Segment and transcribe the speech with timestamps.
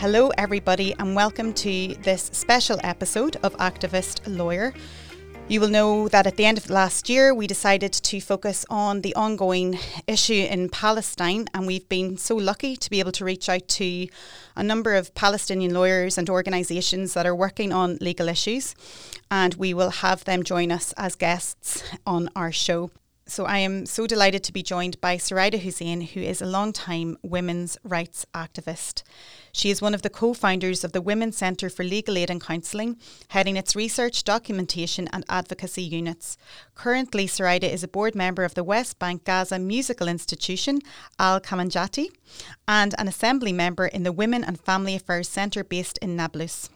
[0.00, 4.72] Hello, everybody, and welcome to this special episode of Activist Lawyer.
[5.46, 9.02] You will know that at the end of last year, we decided to focus on
[9.02, 13.50] the ongoing issue in Palestine, and we've been so lucky to be able to reach
[13.50, 14.08] out to
[14.56, 18.74] a number of Palestinian lawyers and organisations that are working on legal issues,
[19.30, 22.90] and we will have them join us as guests on our show.
[23.26, 27.18] So I am so delighted to be joined by Soraida Hussein, who is a long-time
[27.22, 29.02] women's rights activist.
[29.52, 32.40] She is one of the co founders of the Women's Centre for Legal Aid and
[32.40, 32.96] Counselling,
[33.28, 36.36] heading its research, documentation, and advocacy units.
[36.74, 40.80] Currently, Soraida is a board member of the West Bank Gaza Musical Institution,
[41.18, 42.08] Al Kamandjati,
[42.66, 46.70] and an assembly member in the Women and Family Affairs Centre based in Nablus.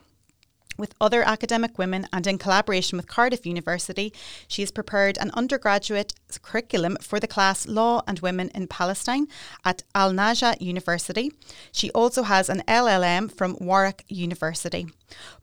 [0.77, 4.12] With other academic women and in collaboration with Cardiff University,
[4.48, 9.28] she has prepared an undergraduate curriculum for the class Law and Women in Palestine
[9.64, 11.33] at Al Najah University.
[11.70, 14.89] She also has an LLM from Warwick University.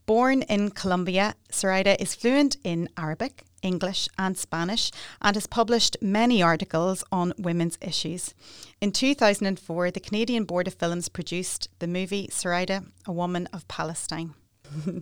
[0.06, 6.44] Born in Colombia, Soraida is fluent in Arabic, English, and Spanish and has published many
[6.44, 8.34] articles on women's issues.
[8.82, 14.34] In 2004, the Canadian Board of Films produced the movie Soraida, A Woman of Palestine.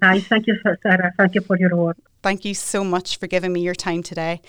[0.01, 1.13] Hi, thank you, Sarah.
[1.17, 1.97] Thank you for your work.
[2.21, 4.41] Thank you so much for giving me your time today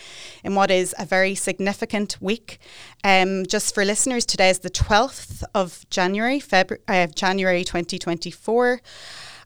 [0.42, 2.58] in what is a very significant week.
[3.04, 8.80] Um, just for listeners, today is the 12th of January, February, uh, January 2024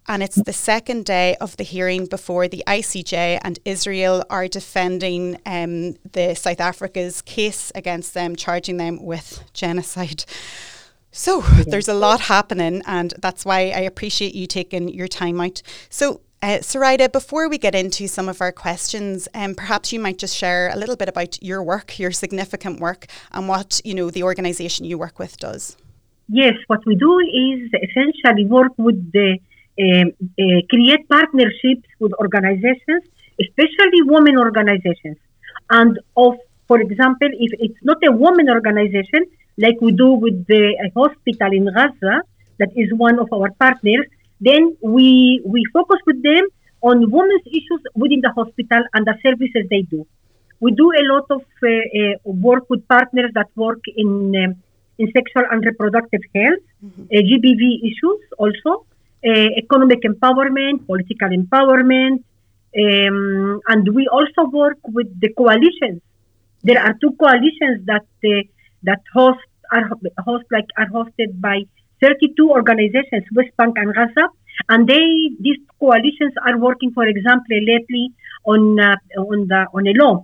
[0.07, 5.39] and it's the second day of the hearing before the ICJ and Israel are defending
[5.47, 10.25] um, the South Africa's case against them, charging them with genocide.
[11.17, 15.63] So there's a lot happening, and that's why I appreciate you taking your time out.
[15.89, 16.59] So, uh,
[17.13, 20.77] before we get into some of our questions, um, perhaps you might just share a
[20.77, 24.99] little bit about your work, your significant work, and what you know the organisation you
[24.99, 25.77] work with does.
[26.29, 29.39] Yes, what we do is essentially work with the
[29.81, 33.05] um, uh, create partnerships with organizations,
[33.41, 35.19] especially women organizations,
[35.71, 36.35] and of
[36.67, 39.27] for example, if it's not a woman organization,
[39.57, 42.23] like we do with the hospital in Gaza,
[42.59, 44.07] that is one of our partners,
[44.41, 46.45] then we we focus with them
[46.83, 50.07] on women's issues within the hospital and the services they do.
[50.61, 54.55] We do a lot of uh, uh, work with partners that work in um,
[54.99, 57.03] in sexual and reproductive health, mm-hmm.
[57.03, 58.87] uh, GBV issues also,
[59.27, 62.23] uh, economic empowerment, political empowerment,
[62.77, 66.01] um, and we also work with the coalitions.
[66.63, 68.43] There are two coalitions that uh,
[68.85, 69.41] that host
[69.73, 69.89] are
[70.25, 71.63] host like are hosted by
[72.01, 74.29] 32 organizations, West Bank and Gaza,
[74.69, 78.13] and they these coalitions are working, for example, lately
[78.45, 80.15] on uh, on the on a law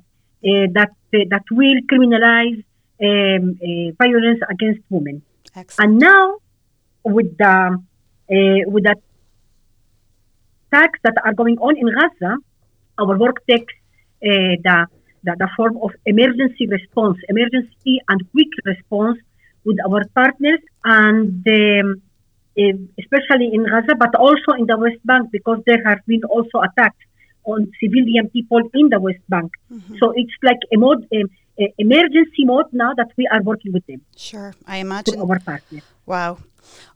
[0.45, 2.63] uh, that uh, that will criminalize
[3.03, 5.23] um, uh, violence against women.
[5.55, 5.91] Excellent.
[5.91, 6.37] And now,
[7.05, 7.79] with the
[8.31, 8.97] uh, with the
[10.73, 12.37] attacks that are going on in Gaza,
[12.99, 13.75] our work takes
[14.23, 14.87] uh, the
[15.23, 19.19] the, the form of emergency response, emergency and quick response
[19.65, 22.03] with our partners and um,
[22.99, 27.05] especially in Gaza, but also in the West Bank because there have been also attacks
[27.45, 29.53] on civilian people in the West Bank.
[29.73, 29.97] Mm-hmm.
[29.99, 31.31] So it's like a mode, um,
[31.79, 34.01] emergency mode now that we are working with them.
[34.17, 35.21] Sure, I imagine.
[35.21, 35.83] Our partners.
[36.07, 36.39] Wow.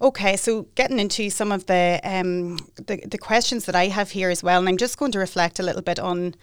[0.00, 4.30] Okay, so getting into some of the, um, the the questions that I have here
[4.30, 6.34] as well, and I'm just going to reflect a little bit on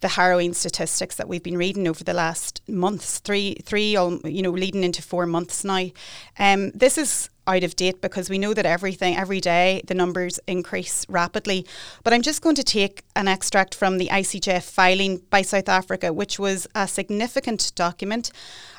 [0.00, 4.50] the harrowing statistics that we've been reading over the last months, three, three, you know,
[4.50, 5.86] leading into four months now.
[6.38, 10.38] Um, this is out of date because we know that everything, every day, the numbers
[10.46, 11.66] increase rapidly.
[12.04, 16.12] But I'm just going to take an extract from the ICJ filing by South Africa,
[16.12, 18.30] which was a significant document.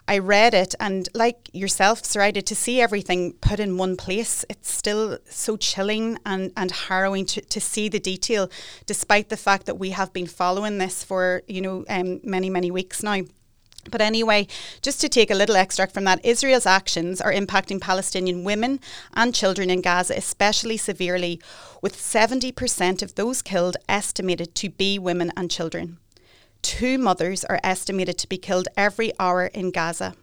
[0.07, 4.69] I read it, and like yourself, Soraida, to see everything put in one place, it's
[4.69, 8.49] still so chilling and, and harrowing to, to see the detail,
[8.85, 12.69] despite the fact that we have been following this for, you know, um, many, many
[12.69, 13.21] weeks now.
[13.89, 14.47] But anyway,
[14.81, 18.79] just to take a little extract from that, Israel's actions are impacting Palestinian women
[19.13, 21.41] and children in Gaza especially severely,
[21.81, 25.97] with 70% of those killed estimated to be women and children.
[26.61, 30.15] Two mothers are estimated to be killed every hour in Gaza.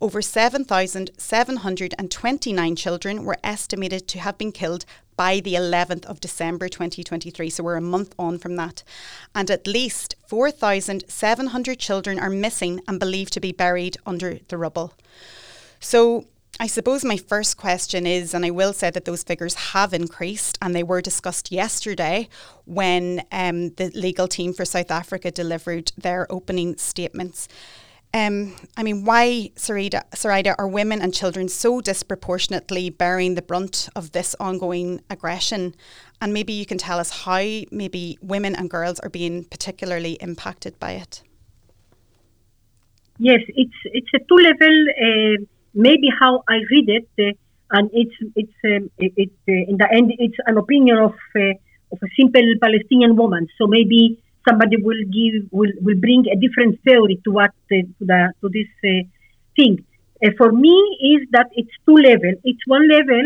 [0.00, 4.84] Over 7,729 children were estimated to have been killed
[5.16, 7.50] by the 11th of December 2023.
[7.50, 8.82] So we're a month on from that.
[9.34, 14.92] And at least 4,700 children are missing and believed to be buried under the rubble.
[15.80, 16.26] So
[16.58, 20.56] I suppose my first question is, and I will say that those figures have increased
[20.62, 22.28] and they were discussed yesterday
[22.64, 27.46] when um, the legal team for South Africa delivered their opening statements.
[28.16, 34.12] Um, I mean, why, Soraida, are women and children so disproportionately bearing the brunt of
[34.12, 35.74] this ongoing aggression?
[36.22, 40.78] And maybe you can tell us how maybe women and girls are being particularly impacted
[40.78, 41.22] by it.
[43.18, 44.74] Yes, it's it's a two level.
[45.04, 49.76] Uh, maybe how I read it, uh, and it's it's um, it, it uh, in
[49.76, 51.52] the end it's an opinion of uh,
[51.92, 53.46] of a simple Palestinian woman.
[53.58, 58.04] So maybe somebody will give will, will bring a different theory to what uh, to
[58.10, 59.02] the to this uh,
[59.56, 59.84] thing.
[60.38, 60.76] for me,
[61.12, 62.32] is that it's two level.
[62.44, 63.24] It's one level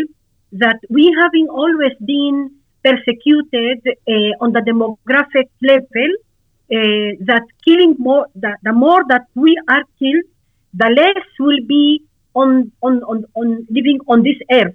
[0.52, 2.50] that we having always been
[2.84, 3.78] persecuted
[4.40, 6.10] on the demographic level
[6.72, 10.24] uh, that killing more, the, the more that we are killed,
[10.74, 12.02] the less will be
[12.34, 14.74] on, on, on, on living on this earth.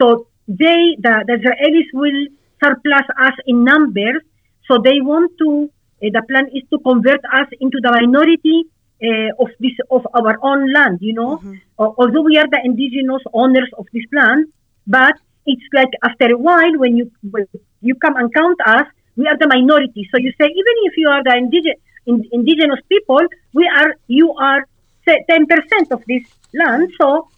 [0.00, 2.26] So they, the, the Israelis will
[2.62, 4.22] surplus us in numbers.
[4.66, 5.70] So they want to,
[6.02, 8.64] uh, the plan is to convert us into the minority
[9.02, 11.38] uh, of this, of our own land, you know.
[11.38, 11.54] Mm-hmm.
[11.78, 14.46] although we are the indigenous owners of this land,
[14.86, 15.14] but
[15.46, 17.46] it's like after a while when you, when
[17.80, 18.86] you come and count us,
[19.16, 20.08] we are the minority.
[20.10, 23.20] So you say even if you are the indigenous indigenous people,
[23.52, 24.66] we are you are
[25.06, 26.24] ten percent of this
[26.54, 26.92] land.
[27.00, 27.28] So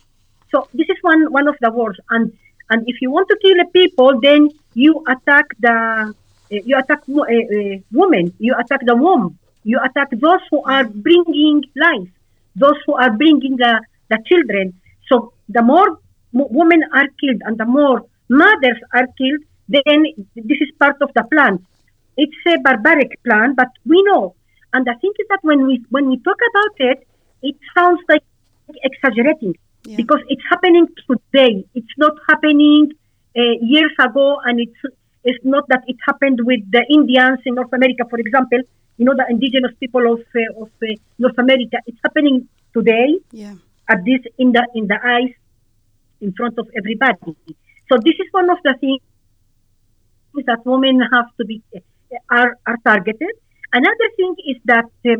[0.51, 1.99] so this is one one of the wars.
[2.11, 2.33] And
[2.71, 6.15] and if you want to kill a people, then you attack the
[6.53, 11.65] you attack uh, uh, women, you attack the womb, you attack those who are bringing
[11.77, 12.09] life,
[12.57, 14.75] those who are bringing the, the children.
[15.09, 15.99] So the more
[16.33, 20.05] women are killed and the more mothers are killed, then
[20.35, 21.65] this is part of the plan.
[22.17, 24.35] It's a barbaric plan, but we know.
[24.75, 27.07] And the thing is that when we when we talk about it,
[27.43, 28.23] it sounds like
[28.83, 29.97] exaggerating yeah.
[29.97, 31.65] because it's happening today.
[31.75, 32.93] It's not happening
[33.37, 34.81] uh, years ago, and it's
[35.25, 38.61] it's not that it happened with the Indians in North America, for example.
[38.99, 40.87] You know, the indigenous people of uh, of uh,
[41.19, 41.79] North America.
[41.87, 43.19] It's happening today.
[43.31, 43.55] Yeah.
[43.89, 45.35] At this in the in the eyes,
[46.21, 47.37] in front of everybody.
[47.91, 49.01] So this is one of the things
[50.47, 51.63] that women have to be
[52.31, 53.35] are, are targeted.
[53.73, 55.17] Another thing is that uh,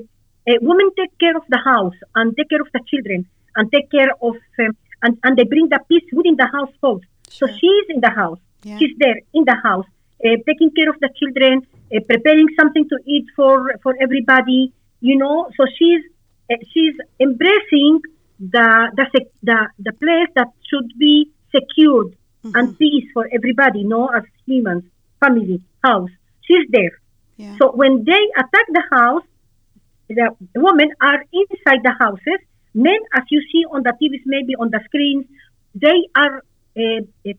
[0.61, 3.27] women take care of the house and take care of the children
[3.57, 7.05] and take care of um, and, and they bring the peace within the household.
[7.33, 7.49] Sure.
[7.49, 8.39] So she's in the house.
[8.63, 8.79] Yeah.
[8.79, 9.87] She's there in the house,
[10.25, 14.73] uh, taking care of the children, uh, preparing something to eat for for everybody.
[15.01, 16.03] You know, so she's
[16.51, 18.03] uh, she's embracing
[18.39, 18.69] the
[18.99, 19.07] the
[19.43, 22.57] the the place that should be secured mm-hmm.
[22.57, 23.81] and peace for everybody.
[23.81, 24.85] You know, as humans,
[25.21, 26.11] family, house
[26.43, 27.01] she's there.
[27.37, 27.57] Yeah.
[27.59, 29.25] So when they attack the house,
[30.09, 32.41] the women are inside the houses.
[32.75, 35.27] Men, as you see on the TVs, maybe on the screens,
[35.75, 36.43] they are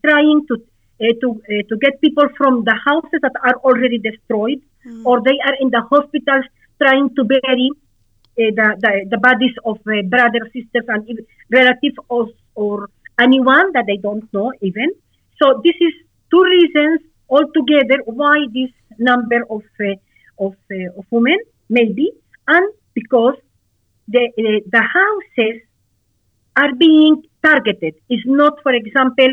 [0.05, 0.55] trying to
[1.01, 5.05] uh, to uh, to get people from the houses that are already destroyed, mm.
[5.05, 6.45] or they are in the hospitals
[6.81, 11.19] trying to bury uh, the, the, the bodies of uh, brothers, sisters, and
[11.51, 12.89] relatives, or, or
[13.19, 14.89] anyone that they don't know even.
[15.41, 15.93] So this is
[16.31, 19.95] two reasons altogether why this number of uh,
[20.39, 21.37] of, uh, of women
[21.69, 22.11] maybe
[22.47, 23.35] and because
[24.07, 25.61] the uh, the houses
[26.55, 29.29] are being targeted is not for example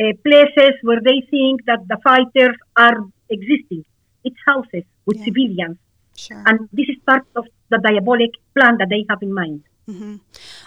[0.00, 3.84] uh, places where they think that the fighters are existing
[4.24, 5.24] it's houses with yeah.
[5.24, 5.78] civilians
[6.16, 6.42] sure.
[6.46, 10.16] and this is part of the diabolic plan that they have in mind Mm-hmm.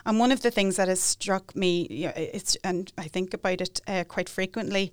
[0.06, 3.34] And one of the things that has struck me, you know, it's and I think
[3.34, 4.92] about it uh, quite frequently,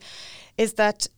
[0.56, 1.08] is that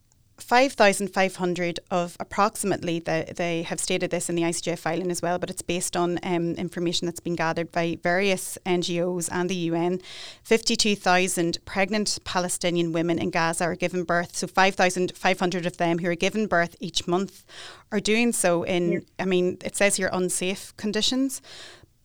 [0.43, 5.51] 5,500 of approximately, the, they have stated this in the ICJ filing as well, but
[5.51, 10.01] it's based on um, information that's been gathered by various NGOs and the UN.
[10.43, 14.37] 52,000 pregnant Palestinian women in Gaza are given birth.
[14.37, 17.45] So 5,500 of them who are given birth each month
[17.91, 18.99] are doing so in, yeah.
[19.19, 21.41] I mean, it says here unsafe conditions.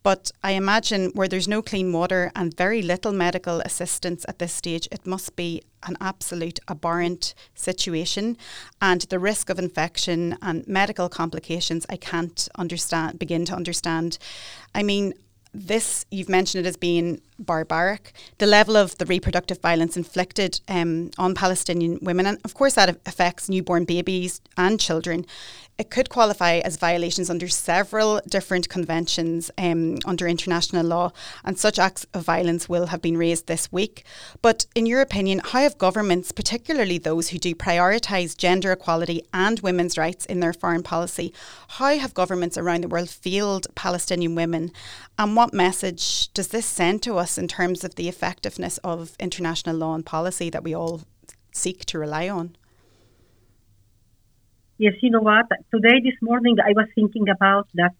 [0.08, 4.54] But I imagine where there's no clean water and very little medical assistance at this
[4.54, 8.38] stage, it must be an absolute abhorrent situation.
[8.82, 14.18] And the risk of infection and medical complications, I can't understand, begin to understand.
[14.74, 15.14] I mean,
[15.54, 18.14] this you've mentioned it as being barbaric.
[18.38, 22.98] The level of the reproductive violence inflicted um, on Palestinian women, and of course that
[23.06, 25.26] affects newborn babies and children,
[25.78, 31.12] it could qualify as violations under several different conventions um, under international law,
[31.44, 34.04] and such acts of violence will have been raised this week.
[34.42, 39.60] But in your opinion, how have governments, particularly those who do prioritise gender equality and
[39.60, 41.32] women's rights in their foreign policy,
[41.68, 44.72] how have governments around the world failed Palestinian women,
[45.20, 49.76] and what message does this send to us in terms of the effectiveness of international
[49.76, 51.02] law and policy that we all
[51.52, 52.56] seek to rely on?
[54.78, 55.48] Yes, you know what?
[55.74, 57.94] Today, this morning, I was thinking about that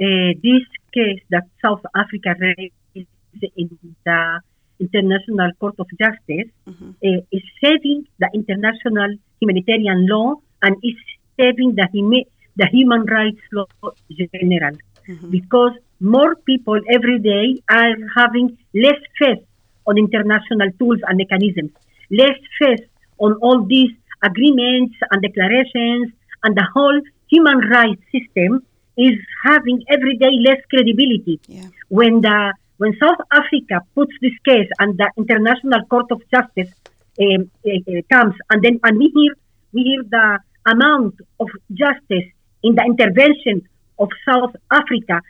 [0.00, 0.64] uh, this
[0.94, 3.08] case that South Africa raised
[3.56, 4.40] in the
[4.78, 6.90] International Court of Justice mm-hmm.
[6.90, 10.94] uh, is saving the international humanitarian law and is
[11.38, 13.66] saving the, hum- the human rights law
[14.10, 14.76] general.
[15.08, 15.30] Mm-hmm.
[15.30, 19.44] Because more people every day are having less faith
[19.86, 21.72] on international tools and mechanisms,
[22.10, 22.86] less faith
[23.18, 23.90] on all these
[24.22, 26.12] agreements and declarations
[26.44, 28.62] and the whole human rights system
[28.96, 31.40] is having every day less credibility.
[31.46, 31.68] Yeah.
[31.88, 36.72] When the when South Africa puts this case and the International Court of Justice
[37.20, 39.34] um, uh, comes, and then and we hear
[39.72, 42.28] we hear the amount of justice
[42.62, 45.20] in the intervention of South Africa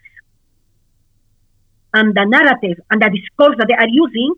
[1.95, 4.35] and the narrative and the discourse that they are using,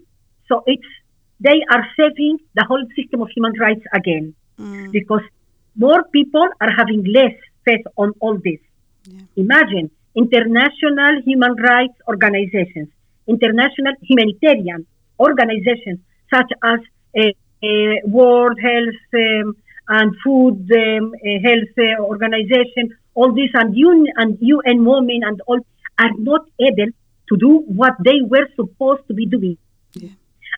[0.49, 0.87] so it's
[1.41, 4.93] they are saving the whole system of human rights again mm.
[4.93, 5.23] because
[5.77, 7.35] more people are having less
[7.65, 8.61] faith on all this.
[9.07, 9.21] Yeah.
[9.37, 12.89] Imagine international human rights organizations,
[13.27, 14.87] international humanitarian
[15.19, 16.01] organizations
[16.33, 16.81] such as
[17.19, 17.29] uh,
[17.63, 19.57] uh, World Health um,
[19.89, 25.41] and Food um, uh, Health uh, Organization, all this and UN and UN Women and
[25.47, 25.61] all
[25.99, 26.91] are not able
[27.29, 29.57] to do what they were supposed to be doing.
[29.95, 30.11] Yeah.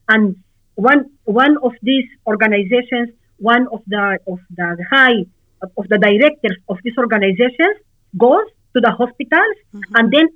[0.08, 0.36] And
[0.74, 5.24] one one of these organizations, one of the of the high
[5.62, 7.76] of the directors of these organizations
[8.16, 9.96] goes to the hospitals mm-hmm.
[9.96, 10.28] and then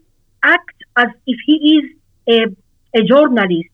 [0.42, 1.84] acts as if he is
[2.28, 3.68] a, a journalist.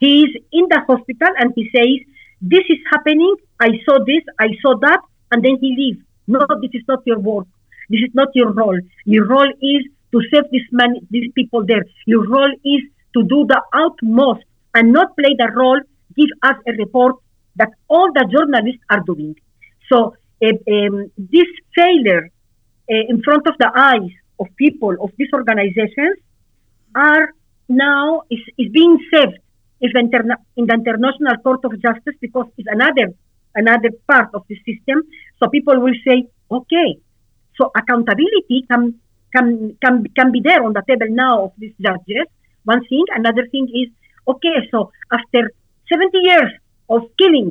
[0.00, 1.98] He is in the hospital and he says,
[2.40, 3.34] "This is happening.
[3.60, 4.22] I saw this.
[4.38, 5.00] I saw that,"
[5.30, 6.04] and then he leaves.
[6.26, 7.46] No, this is not your work.
[7.88, 8.78] This is not your role.
[9.04, 11.84] Your role is to save this man, these people there.
[12.06, 12.82] Your role is
[13.14, 15.80] to do the utmost and not play the role.
[16.16, 17.16] Give us a report
[17.56, 19.36] that all the journalists are doing.
[19.90, 22.30] So um, this failure
[22.90, 26.16] uh, in front of the eyes of people of these organizations
[26.94, 27.32] are
[27.68, 29.38] now is, is being saved
[29.80, 33.14] if interna- in the International Court of Justice because it's another
[33.54, 35.02] another part of the system.
[35.38, 36.96] So people will say, okay,
[37.56, 38.98] so accountability can
[39.34, 42.26] can can can be there on the table now of these judges.
[42.64, 43.90] One thing, another thing is,
[44.26, 45.50] okay, so after
[45.90, 46.52] 70 years
[46.88, 47.50] of killing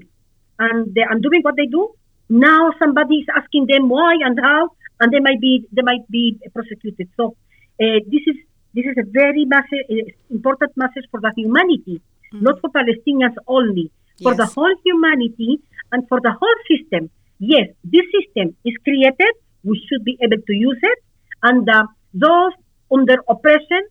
[0.60, 1.94] and they, and doing what they do,
[2.30, 4.70] now somebody is asking them why and how,
[5.00, 7.10] and they might be they might be prosecuted.
[7.18, 7.36] So
[7.82, 8.38] uh, this is
[8.74, 12.44] this is a very massive, uh, important message for the humanity, mm-hmm.
[12.44, 14.38] not for Palestinians only, for yes.
[14.38, 15.60] the whole humanity
[15.92, 17.10] and for the whole system.
[17.40, 19.34] Yes, this system is created.
[19.64, 21.00] We should be able to use it,
[21.44, 21.84] and uh,
[22.14, 22.54] those
[22.92, 23.82] under oppression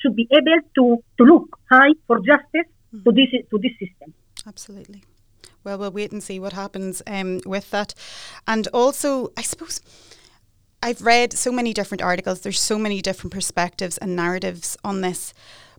[0.00, 2.70] should be able to, to look high for justice.
[3.04, 4.14] To this to this system.
[4.46, 5.02] Absolutely.
[5.64, 7.94] Well, we'll wait and see what happens um, with that.
[8.46, 9.80] And also, I suppose
[10.82, 15.32] I've read so many different articles, there's so many different perspectives and narratives on this.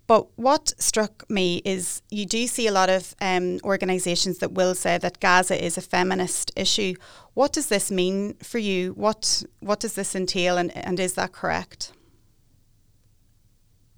[0.08, 4.76] But what struck me is you do see a lot of um, organisations that will
[4.76, 6.96] say that Gaza is a feminist issue.
[7.34, 8.94] What does this mean for you?
[8.94, 11.92] What what does this entail, and, and is that correct?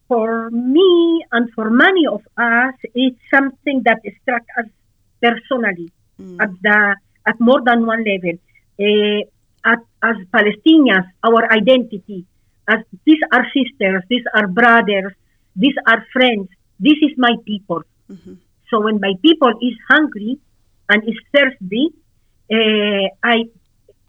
[0.07, 4.65] For me and for many of us, it's something that struck us
[5.21, 6.41] personally mm.
[6.41, 6.95] at the
[7.25, 8.39] at more than one level.
[8.79, 9.25] Uh,
[9.65, 12.25] at, as Palestinians, our identity,
[12.69, 15.13] as these are sisters, these are brothers,
[15.55, 16.47] these are friends.
[16.79, 17.81] This is my people.
[18.09, 18.35] Mm-hmm.
[18.69, 20.37] So when my people is hungry
[20.89, 21.89] and is thirsty,
[22.51, 23.45] uh, I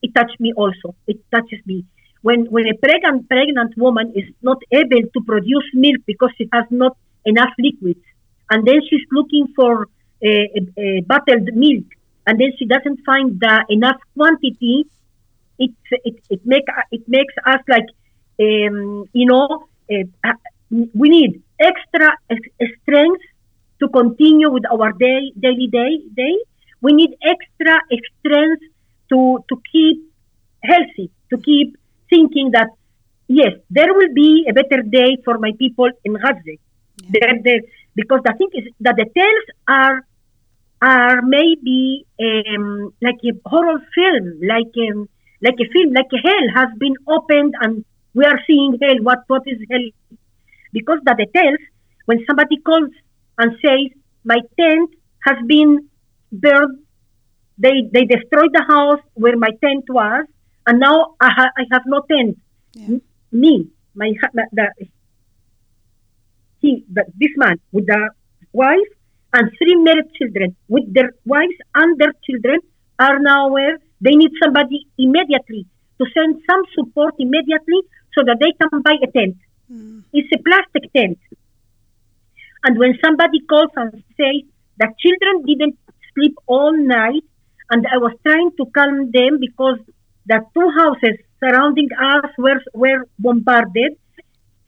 [0.03, 0.95] it touches me also.
[1.07, 1.85] It touches me.
[2.29, 6.67] When when a pregnant pregnant woman is not able to produce milk because she has
[6.83, 6.95] not
[7.33, 8.05] enough liquids,
[8.51, 9.73] and then she's looking for
[10.29, 11.87] uh, bottled milk,
[12.27, 14.77] and then she doesn't find the enough quantity,
[15.59, 15.73] it
[16.09, 16.67] it it make
[16.97, 17.89] it makes us like
[18.47, 19.47] um, you know
[19.93, 20.33] uh,
[21.01, 22.09] we need extra
[22.83, 23.23] strength
[23.81, 26.37] to continue with our day daily day day.
[26.81, 27.75] We need extra
[28.19, 28.63] strength
[29.11, 29.99] to to keep
[30.63, 31.78] healthy, to keep
[32.11, 32.69] thinking that
[33.29, 36.41] yes, there will be a better day for my people in Gaza.
[36.47, 36.57] Yeah.
[37.13, 37.61] There, there,
[37.95, 40.05] because the thing is that the tales are
[40.81, 45.09] are maybe um, like a horror film, like um,
[45.43, 47.85] like a film, like a hell has been opened and
[48.15, 48.97] we are seeing hell.
[49.03, 49.89] What what is hell?
[50.73, 51.59] Because the tales,
[52.07, 52.91] when somebody calls
[53.39, 53.91] and says,
[54.25, 54.91] "My tent
[55.27, 55.89] has been
[56.33, 56.79] burned,"
[57.59, 60.27] they they destroyed the house where my tent was,
[60.69, 62.37] and now I, ha- I have no tent.
[62.75, 62.99] Yeah.
[63.33, 64.67] Me, my the,
[66.61, 68.11] he, the, this man with the
[68.53, 68.93] wife
[69.33, 72.61] and three married children with their wives and their children
[72.99, 75.67] are now where they need somebody immediately
[75.99, 77.81] to send some support immediately
[78.15, 79.37] so that they can buy a tent.
[79.73, 80.05] Mm.
[80.13, 81.19] It's a plastic tent.
[82.65, 84.43] And when somebody calls and says
[84.79, 85.79] that children didn't
[86.15, 87.25] sleep all night,
[87.71, 89.79] and I was trying to calm them because
[90.29, 93.93] the two houses surrounding us were, were bombarded.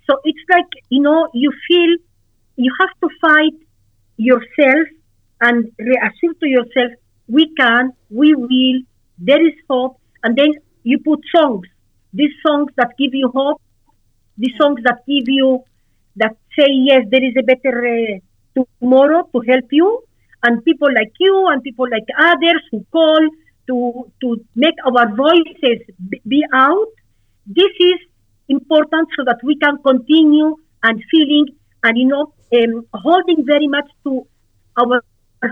[0.08, 1.96] So it's like, you know, you feel
[2.56, 3.58] you have to fight
[4.16, 4.86] yourself
[5.40, 6.92] and reassure to yourself,
[7.28, 8.82] we can, we will,
[9.18, 9.98] there is hope.
[10.22, 10.50] And then
[10.82, 11.66] you put songs,
[12.12, 13.60] these songs that give you hope,
[14.36, 15.64] these songs that give you,
[16.16, 18.20] that say, yes, there is a better
[18.58, 20.02] uh, tomorrow to help you.
[20.42, 23.20] And people like you and people like others who call
[23.66, 25.80] to, to make our voices
[26.26, 26.88] be out.
[27.46, 27.98] This is
[28.48, 31.46] important so that we can continue and feeling
[31.82, 34.26] and, you know, um, holding very much to
[34.76, 35.02] our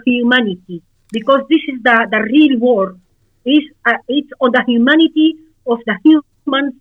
[0.05, 2.97] humanity because this is the, the real war.
[3.45, 5.37] It's, uh, it's on the humanity
[5.67, 6.75] of the humans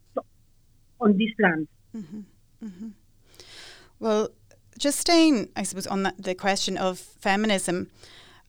[1.00, 1.68] on this land.
[1.96, 2.20] Mm-hmm.
[2.66, 2.88] Mm-hmm.
[4.00, 4.30] Well,
[4.78, 7.90] just staying, I suppose, on the question of feminism,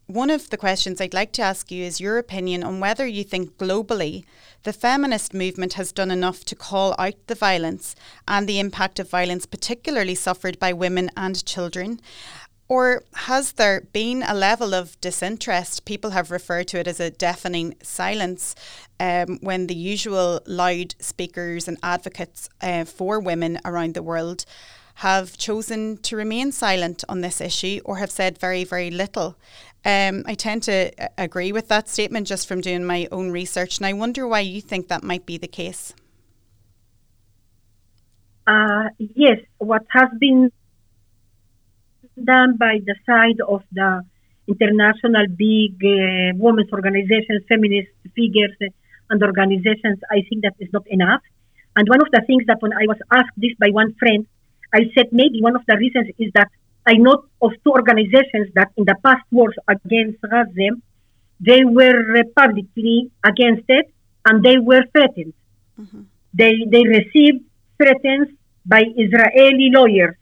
[0.09, 3.23] one of the questions I'd like to ask you is your opinion on whether you
[3.23, 4.25] think globally
[4.63, 7.95] the feminist movement has done enough to call out the violence
[8.27, 12.01] and the impact of violence, particularly suffered by women and children.
[12.69, 15.85] Or has there been a level of disinterest?
[15.85, 18.55] People have referred to it as a deafening silence
[18.99, 24.47] um, when the usual loud speakers and advocates uh, for women around the world
[24.99, 29.37] have chosen to remain silent on this issue or have said very, very little.
[29.85, 33.79] Um, I tend to uh, agree with that statement just from doing my own research,
[33.79, 35.95] and I wonder why you think that might be the case.
[38.47, 40.51] Uh, yes, what has been
[42.23, 44.03] done by the side of the
[44.49, 48.67] international big uh, women's organizations, feminist figures, uh,
[49.11, 51.23] and organizations, I think that is not enough.
[51.77, 54.27] And one of the things that when I was asked this by one friend,
[54.75, 56.49] I said maybe one of the reasons is that
[56.87, 60.71] I know of two organizations that in the past wars against Gaza,
[61.41, 63.93] they were publicly against it
[64.25, 65.35] and they were threatened.
[65.79, 66.03] Mm-hmm.
[66.35, 67.45] They, they received
[67.77, 68.31] threats
[68.67, 70.17] by Israeli lawyers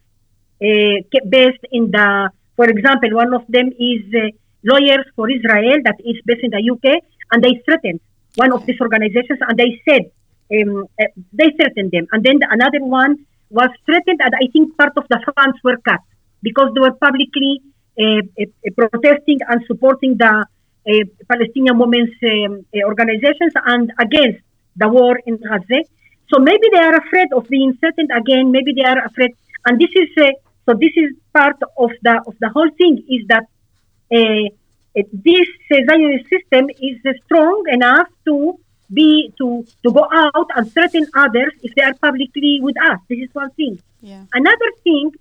[0.62, 4.28] uh, based in the, for example, one of them is uh,
[4.64, 8.00] Lawyers for Israel that is based in the UK and they threatened
[8.34, 10.10] one of these organizations and they said,
[10.52, 12.06] um, uh, they threatened them.
[12.12, 15.76] And then the, another one was threatened, and I think part of the funds were
[15.84, 16.00] cut
[16.42, 17.62] because they were publicly
[17.98, 20.44] uh, uh, protesting and supporting the
[20.88, 20.92] uh,
[21.28, 24.40] Palestinian women's um, organizations and against
[24.76, 25.80] the war in Gaza.
[26.28, 28.50] So maybe they are afraid of being threatened again.
[28.50, 29.30] Maybe they are afraid,
[29.64, 30.08] and this is
[30.66, 30.74] so.
[30.74, 33.46] This is part of the of the whole thing is that
[35.12, 38.58] this Zionist system is strong enough to
[38.92, 42.98] be to to go out and threaten others if they are publicly with us.
[43.08, 43.80] This is one thing.
[44.00, 44.24] Yeah.
[44.32, 45.12] Another thing,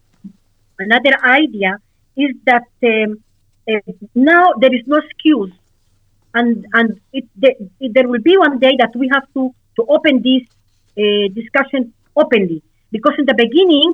[0.79, 1.77] another idea
[2.17, 3.23] is that um,
[3.69, 5.53] uh, now there is no excuse,
[6.33, 10.21] and and it, it, there will be one day that we have to to open
[10.21, 10.43] this
[10.97, 12.61] uh, discussion openly
[12.91, 13.91] because in the beginning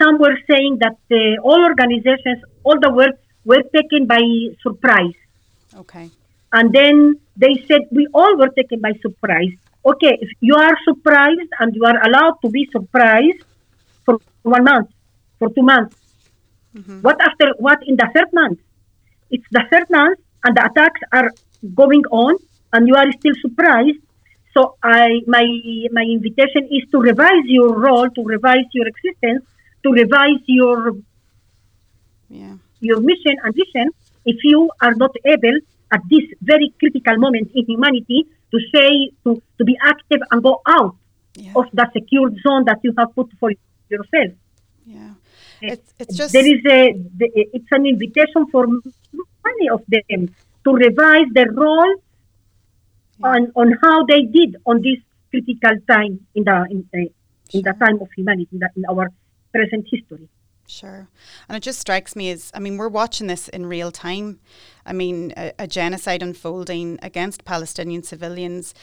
[0.00, 4.22] some were saying that uh, all organizations, all the work were taken by
[4.62, 5.14] surprise.
[5.76, 6.10] Okay.
[6.52, 9.52] And then they said we all were taken by surprise.
[9.84, 13.44] Okay, if you are surprised and you are allowed to be surprised
[14.04, 14.88] for one month,
[15.38, 15.96] for two months,
[16.74, 17.00] mm-hmm.
[17.00, 18.58] what after what in the third month?
[19.30, 21.30] It's the third month and the attacks are
[21.74, 22.36] going on
[22.72, 23.98] and you are still surprised.
[24.52, 25.44] So I my
[25.92, 29.44] my invitation is to revise your role, to revise your existence,
[29.82, 30.96] to revise your
[32.28, 32.56] yeah.
[32.80, 33.90] your mission and vision
[34.24, 35.58] if you are not able
[35.92, 40.60] at this very critical moment in humanity to say to, to be active and go
[40.66, 40.96] out
[41.36, 41.52] yeah.
[41.56, 43.50] of the secure zone that you have put for
[43.88, 44.32] yourself.
[44.86, 45.10] Yeah,
[45.72, 46.94] it's, it's just there is a
[47.26, 51.94] it's an invitation for many of them to revise their role
[53.22, 54.98] on on how they did on this
[55.30, 56.98] critical time in the in, uh,
[57.52, 59.10] in the time of humanity in, the, in our
[59.52, 60.28] present history.
[60.66, 61.08] Sure.
[61.48, 64.40] And it just strikes me as I mean, we're watching this in real time.
[64.86, 68.74] I mean, a, a genocide unfolding against Palestinian civilians.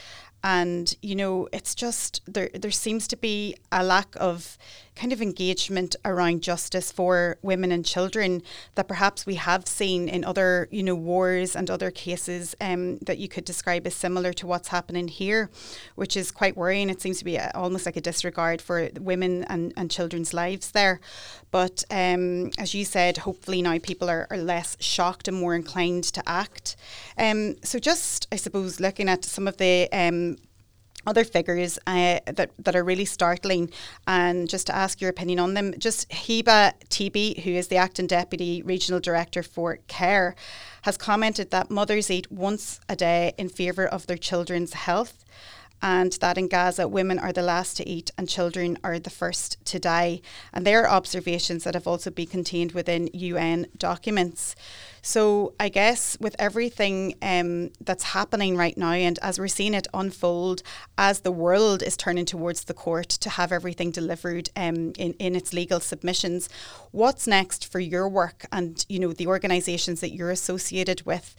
[0.44, 4.58] And, you know, it's just there there seems to be a lack of
[4.94, 8.42] kind of engagement around justice for women and children
[8.74, 13.18] that perhaps we have seen in other, you know, wars and other cases um, that
[13.18, 15.50] you could describe as similar to what's happening here,
[15.94, 16.90] which is quite worrying.
[16.90, 21.00] It seems to be almost like a disregard for women and, and children's lives there.
[21.50, 26.04] But um, as you said, hopefully now people are, are less shocked and more inclined
[26.04, 26.76] to act.
[27.16, 30.36] Um, so just, I suppose, looking at some of the um,
[31.06, 33.70] other figures uh, that, that are really startling
[34.06, 35.74] and just to ask your opinion on them.
[35.78, 40.34] Just Heba Tibi, who is the acting deputy regional director for CARE,
[40.82, 45.24] has commented that mothers eat once a day in favour of their children's health
[45.82, 49.62] and that in Gaza, women are the last to eat and children are the first
[49.66, 50.20] to die.
[50.52, 54.54] And there are observations that have also been contained within UN documents.
[55.04, 59.88] So I guess with everything um, that's happening right now, and as we're seeing it
[59.92, 60.62] unfold,
[60.96, 65.34] as the world is turning towards the court to have everything delivered um, in in
[65.34, 66.48] its legal submissions,
[66.92, 71.34] what's next for your work and you know the organisations that you're associated with?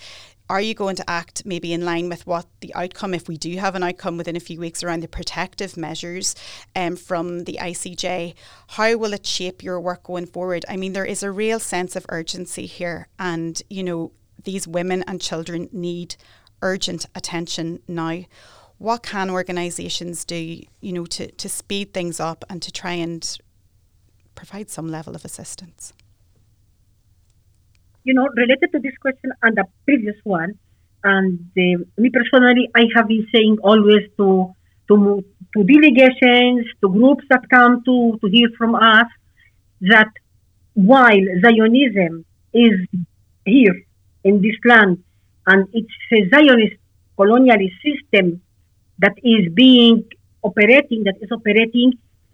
[0.49, 3.57] Are you going to act maybe in line with what the outcome, if we do
[3.57, 6.35] have an outcome within a few weeks around the protective measures
[6.75, 8.35] um, from the ICJ?
[8.67, 10.65] How will it shape your work going forward?
[10.67, 14.11] I mean, there is a real sense of urgency here, and you know,
[14.43, 16.15] these women and children need
[16.61, 18.23] urgent attention now.
[18.77, 23.37] What can organisations do, you know, to, to speed things up and to try and
[24.35, 25.93] provide some level of assistance?
[28.03, 30.57] You know, related to this question and the previous one,
[31.03, 34.53] and uh, me personally, I have been saying always to
[34.89, 35.23] to
[35.55, 39.07] to delegations, to groups that come to to hear from us,
[39.81, 40.11] that
[40.73, 42.87] while Zionism is
[43.45, 43.83] here
[44.23, 45.03] in this land,
[45.47, 46.75] and it's a Zionist
[47.17, 48.41] colonialist system
[48.99, 50.05] that is being
[50.41, 51.93] operating, that is operating,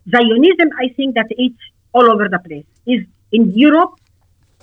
[0.09, 1.59] Zionism, I think that it's
[1.93, 2.65] all over the place.
[2.85, 3.98] Is in Europe,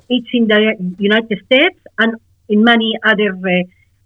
[0.09, 2.15] it's in the United States and
[2.49, 3.31] in many other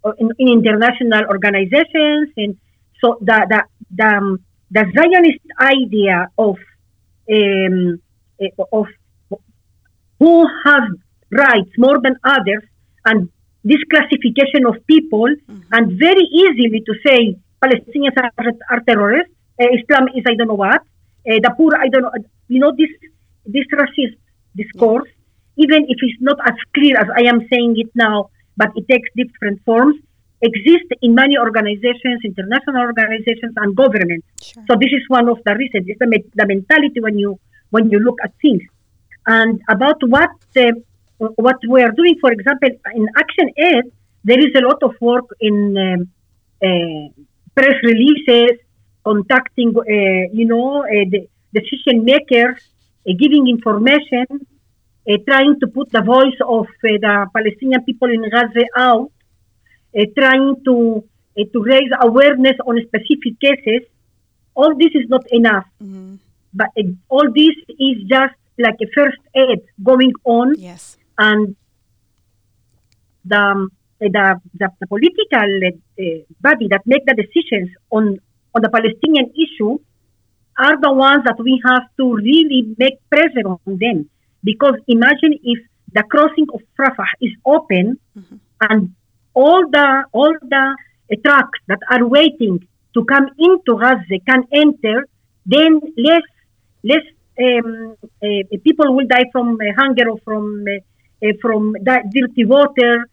[0.03, 2.29] uh, in, in, international organizations.
[2.37, 2.57] And
[2.99, 3.61] so the the
[3.91, 4.39] the, um,
[4.71, 6.57] the Zionist idea of
[7.31, 8.01] um,
[8.39, 8.87] eh, of
[10.19, 10.83] who has
[11.31, 12.63] rights more than others
[13.05, 13.29] and
[13.63, 15.61] this classification of people mm-hmm.
[15.71, 18.31] and very easily to say Palestinians are,
[18.69, 22.11] are terrorists, uh, Islam is I don't know what, uh, the poor I don't know,
[22.47, 22.89] you know this
[23.45, 24.17] this racist
[24.55, 25.09] discourse
[25.63, 29.09] even if it's not as clear as I am saying it now, but it takes
[29.15, 29.95] different forms,
[30.41, 34.27] exist in many organizations, international organizations, and governments.
[34.41, 34.63] Sure.
[34.67, 35.85] So this is one of the reasons.
[35.87, 38.63] It's the, the mentality when you when you look at things.
[39.25, 40.71] And about what uh,
[41.17, 43.85] what we are doing, for example, in Action Aid,
[44.23, 46.09] there is a lot of work in um,
[46.63, 47.23] uh,
[47.55, 48.59] press releases,
[49.03, 49.83] contacting, uh,
[50.33, 52.59] you know, uh, the decision makers,
[53.07, 54.50] uh, giving information, uh,
[55.27, 59.11] trying to put the voice of uh, the Palestinian people in Gaza out,
[59.97, 61.03] uh, trying to
[61.53, 63.87] to raise awareness on specific cases.
[64.53, 66.15] All this is not enough, mm-hmm.
[66.53, 66.69] but
[67.09, 70.55] all this is just like a first aid going on.
[70.57, 71.55] Yes, and
[73.25, 78.17] the um, the, the, the, political uh, body that make the decisions on,
[78.55, 79.77] on the Palestinian issue
[80.57, 84.09] are the ones that we have to really make pressure on them.
[84.43, 85.59] Because imagine if
[85.93, 88.35] the crossing of Rafah is open mm-hmm.
[88.61, 88.95] and
[89.33, 90.75] all the all the
[91.11, 95.07] uh, trucks that are waiting to come into Gaza can enter,
[95.45, 96.27] then less
[96.83, 97.05] less
[97.39, 103.07] um, uh, people will die from uh, hunger or from uh, uh, from dirty water.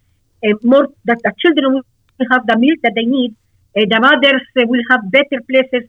[0.45, 3.35] Uh, more that the children will have the milk that they need.
[3.75, 5.85] the mothers will have better places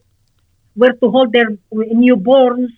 [0.75, 1.49] where to hold their
[2.02, 2.69] newborns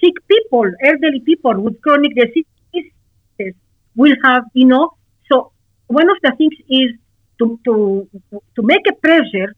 [0.00, 3.54] sick people, elderly people with chronic diseases
[3.94, 4.90] will have, you know.
[5.30, 5.52] So
[5.86, 6.90] one of the things is
[7.38, 8.08] to to
[8.56, 9.54] to make a pressure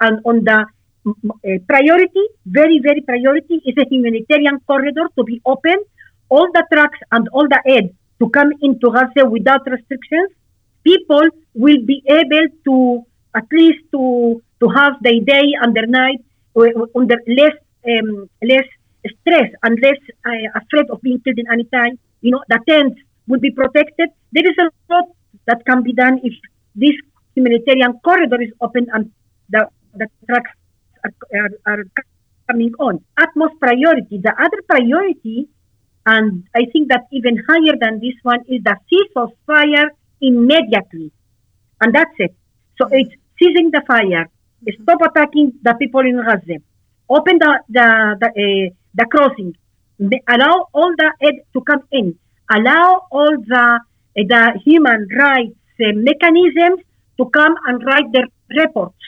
[0.00, 0.66] and on the
[1.68, 5.76] priority, very very priority is a humanitarian corridor to be open,
[6.28, 10.30] all the trucks and all the aid to come into Gaza without restrictions.
[10.84, 13.02] People will be able to
[13.34, 16.20] at least to to have their day and their night
[16.56, 17.56] uh, under less
[17.88, 18.68] um, less
[19.20, 23.00] stress and less uh, afraid of being killed in any time, you know, the tents
[23.26, 24.10] will be protected.
[24.32, 25.08] There is a lot
[25.46, 26.32] that can be done if
[26.74, 26.94] this
[27.34, 29.10] humanitarian corridor is open and
[29.50, 30.50] the, the trucks
[31.04, 31.84] are, are, are
[32.50, 33.04] coming on.
[33.18, 34.18] Utmost priority.
[34.18, 35.48] The other priority,
[36.06, 41.10] and I think that even higher than this one, is the cease of fire immediately.
[41.80, 42.34] And that's it.
[42.80, 44.28] So it's ceasing the fire,
[44.82, 46.62] stop attacking the people in Gaza,
[47.08, 49.54] open the, the, the uh, the crossing.
[50.28, 52.18] allow all the aid to come in.
[52.50, 53.80] Allow all the
[54.14, 56.80] the human rights uh, mechanisms
[57.18, 58.28] to come and write their
[58.62, 59.02] reports.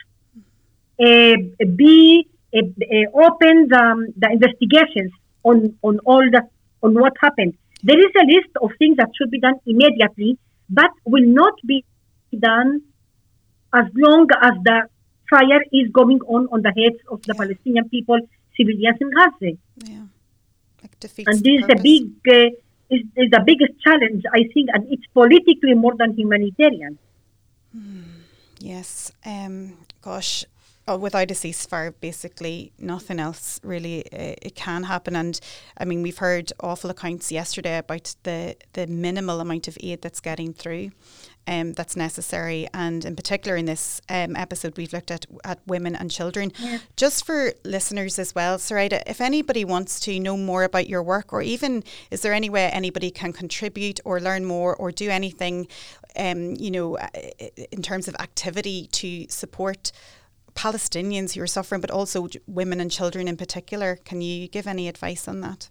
[0.99, 1.37] Uh,
[1.77, 2.59] be uh,
[3.27, 6.43] open the, um, the investigations on on all the
[6.83, 7.55] on what happened.
[7.83, 10.39] There is a list of things that should be done immediately,
[10.71, 11.85] but will not be
[12.39, 12.81] done
[13.75, 14.89] as long as the
[15.29, 18.19] fire is going on on the heads of the Palestinian people,
[18.57, 19.59] civilians in Gaza.
[19.85, 20.05] Yeah.
[20.83, 24.45] Like defeats And the this is the big, uh, is, is the biggest challenge, I
[24.53, 26.99] think, and it's politically more than humanitarian.
[28.59, 29.13] Yes.
[29.27, 30.45] Um, gosh,
[30.89, 35.17] oh, without a ceasefire, basically nothing else really uh, it can happen.
[35.17, 35.39] And
[35.77, 40.21] I mean, we've heard awful accounts yesterday about the the minimal amount of aid that's
[40.21, 40.93] getting through.
[41.47, 45.95] Um, that's necessary, and in particular in this um, episode, we've looked at at women
[45.95, 46.53] and children.
[46.97, 51.35] Just for listeners as well, Soraida, if anybody wants to know more about your work,
[51.35, 55.69] or even is there any way anybody can contribute or learn more or do anything,
[56.17, 57.09] um, you know, uh,
[57.71, 59.93] in terms of activity to support
[60.55, 64.89] Palestinians who are suffering, but also women and children in particular, can you give any
[64.89, 65.69] advice on that?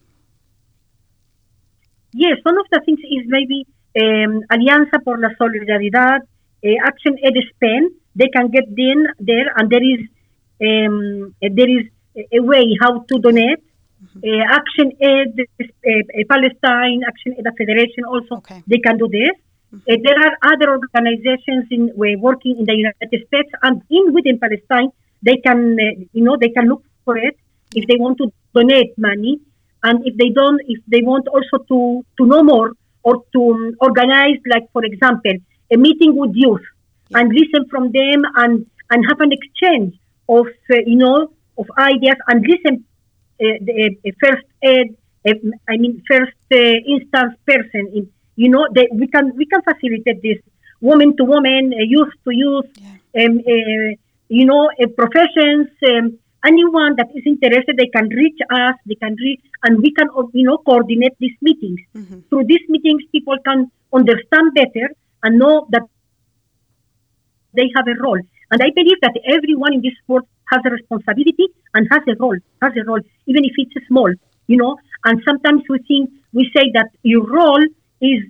[2.13, 3.65] Yes, one of the things is maybe
[4.01, 7.89] um, Alianza por la Solidaridad, uh, Action Aid Spain.
[8.15, 10.01] They can get in there, and there is
[10.61, 11.85] um, there is
[12.31, 13.59] a- way how to donate.
[14.23, 18.61] Uh, Action Aid uh, uh, Palestine, Action Aid Federation also Okay.
[18.67, 19.31] they can do this.
[19.73, 24.89] Uh, there are other organizations in working in the United States and in within Palestine.
[25.23, 27.35] They can uh, you know they can look for it
[27.73, 29.39] if they want to donate money
[29.83, 33.75] and if they don't if they want also to to know more or to um,
[33.81, 35.33] organize like for example
[35.71, 36.65] a meeting with youth
[37.15, 39.93] and listen from them and and have an exchange
[40.29, 42.83] of uh, you know of ideas and listen
[43.41, 44.95] uh, the uh, first aid
[45.27, 45.33] uh,
[45.69, 50.21] i mean first uh, instance person in you know they, we can we can facilitate
[50.21, 50.39] this
[50.81, 53.25] woman to woman uh, youth to youth Yeah.
[53.25, 53.89] um, uh,
[54.29, 59.15] you know uh, professions um, anyone that is interested they can reach us they can
[59.21, 61.79] reach and we can you know coordinate these meetings.
[61.95, 62.19] Mm-hmm.
[62.29, 64.87] through these meetings people can understand better
[65.23, 65.83] and know that
[67.55, 68.19] they have a role.
[68.51, 72.37] And i believe that everyone in this world has a responsibility and has a role
[72.61, 74.13] has a role even if it's small
[74.47, 74.77] you know.
[75.05, 77.63] And sometimes we think we say that your role
[78.01, 78.23] is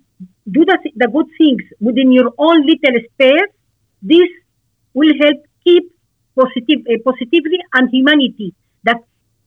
[0.52, 3.52] do the, the good things within your own little space
[4.02, 4.30] this
[4.93, 5.84] will help keep
[6.36, 8.54] positive, uh, positively and humanity.
[8.84, 8.98] That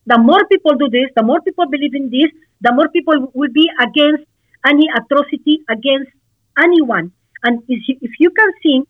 [0.06, 3.52] the more people do this, the more people believe in this, the more people will
[3.52, 4.24] be against
[4.64, 6.10] any atrocity against
[6.58, 7.12] anyone.
[7.44, 8.82] And if you, can see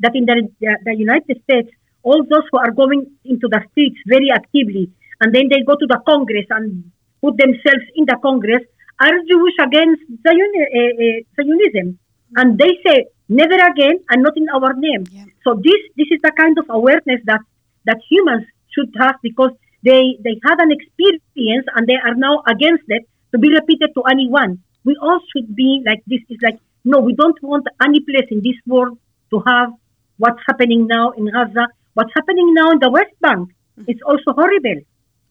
[0.00, 1.70] that in the, the, the United States,
[2.02, 5.86] all those who are going into the streets very actively, and then they go to
[5.86, 6.90] the Congress and
[7.22, 8.62] put themselves in the Congress,
[9.00, 11.98] are Jewish against uh, uh, Zionism.
[12.36, 15.04] And they say, never again, and not in our name.
[15.10, 15.24] Yeah.
[15.44, 17.40] So this this is the kind of awareness that
[17.84, 22.84] that humans should have because they they had an experience and they are now against
[22.88, 24.62] it to be repeated to anyone.
[24.84, 26.20] We all should be like this.
[26.30, 28.98] Is like no, we don't want any place in this world
[29.30, 29.72] to have
[30.18, 31.66] what's happening now in Gaza.
[31.94, 33.50] What's happening now in the West Bank?
[33.86, 34.80] It's also horrible.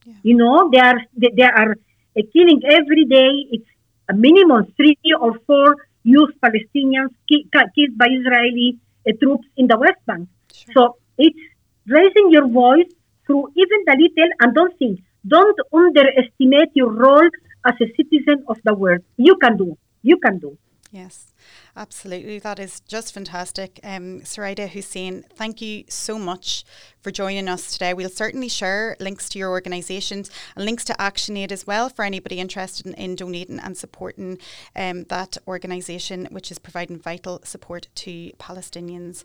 [0.05, 0.13] Yeah.
[0.23, 1.71] You know, they are they, they are
[2.17, 3.31] uh, killing every day.
[3.51, 3.69] It's
[4.09, 9.67] a minimum three or four youth Palestinians ki- ki- killed by Israeli uh, troops in
[9.67, 10.27] the West Bank.
[10.53, 10.73] Sure.
[10.73, 11.39] So it's
[11.87, 12.89] raising your voice
[13.25, 17.29] through even the little and don't think, don't underestimate your role
[17.65, 19.01] as a citizen of the world.
[19.17, 19.77] You can do.
[20.01, 20.57] You can do.
[20.93, 21.31] Yes,
[21.77, 22.39] absolutely.
[22.39, 23.79] That is just fantastic.
[23.81, 26.65] Um, Soraida Hussein, thank you so much
[26.99, 27.93] for joining us today.
[27.93, 32.39] We'll certainly share links to your organisations and links to ActionAid as well for anybody
[32.39, 34.37] interested in, in donating and supporting
[34.75, 39.23] um, that organisation, which is providing vital support to Palestinians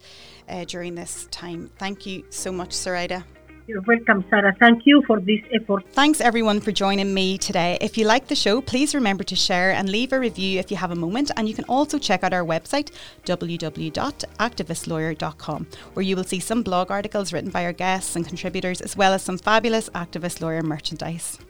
[0.48, 1.72] uh, during this time.
[1.78, 3.24] Thank you so much, Soraida.
[3.68, 4.54] You're welcome, Sarah.
[4.60, 5.82] Thank you for this effort.
[5.90, 7.76] Thanks everyone for joining me today.
[7.80, 10.76] If you like the show, please remember to share and leave a review if you
[10.76, 11.32] have a moment.
[11.36, 12.92] And you can also check out our website,
[13.24, 18.96] www.activistlawyer.com, where you will see some blog articles written by our guests and contributors, as
[18.96, 21.40] well as some fabulous Activist Lawyer merchandise.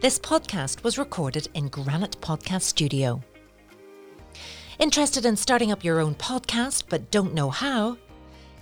[0.00, 3.22] This podcast was recorded in Granite Podcast Studio.
[4.78, 7.98] Interested in starting up your own podcast but don't know how?